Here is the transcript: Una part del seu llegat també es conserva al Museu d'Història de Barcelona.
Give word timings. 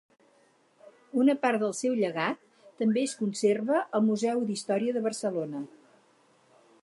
Una 1.23 1.35
part 1.43 1.59
del 1.63 1.75
seu 1.79 1.97
llegat 1.99 2.41
també 2.81 3.03
es 3.09 3.13
conserva 3.21 3.83
al 3.99 4.05
Museu 4.09 4.43
d'Història 4.49 4.95
de 4.97 5.07
Barcelona. 5.11 5.65